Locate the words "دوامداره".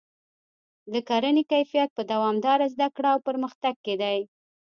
2.11-2.65